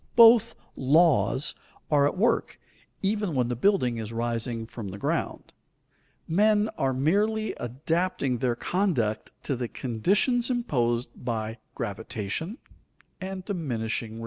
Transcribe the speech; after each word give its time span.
Both 0.15 0.55
"laws" 0.75 1.53
are 1.91 2.07
at 2.07 2.17
work, 2.17 2.59
even 3.03 3.35
when 3.35 3.49
the 3.49 3.55
building 3.55 3.97
is 3.99 4.11
rising 4.11 4.65
from 4.65 4.87
the 4.87 4.97
ground. 4.97 5.53
Men 6.27 6.69
are 6.75 6.91
merely 6.91 7.53
adapting 7.59 8.39
their 8.39 8.55
conduct 8.55 9.29
to 9.43 9.55
the 9.55 9.67
conditions 9.67 10.49
imposed 10.49 11.09
by 11.23 11.59
gravitation 11.75 12.57
and 13.21 13.45
diminishing 13.45 14.13
returns. 14.13 14.19